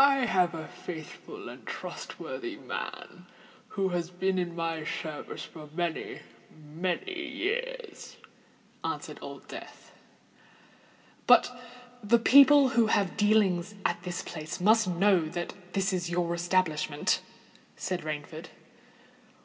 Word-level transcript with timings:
"I 0.00 0.24
have 0.26 0.52
a 0.52 0.66
faithful 0.66 1.48
and 1.48 1.64
trustworthy 1.64 2.56
man 2.56 3.26
who 3.68 3.90
has 3.90 4.10
been 4.10 4.36
in 4.36 4.56
my 4.56 4.82
service 4.84 5.44
for 5.44 5.68
many—many 5.76 7.12
years," 7.14 8.16
answered 8.82 9.20
Old 9.22 9.46
Death. 9.46 9.92
"But 11.28 11.56
the 12.02 12.18
people 12.18 12.70
who 12.70 12.88
have 12.88 13.16
dealings 13.16 13.76
at 13.84 14.02
this 14.02 14.22
place 14.22 14.60
must 14.60 14.88
know 14.88 15.20
that 15.26 15.54
it 15.72 15.92
is 15.92 16.10
your 16.10 16.34
establishment?" 16.34 17.22
said 17.76 18.02
Rainford. 18.02 18.46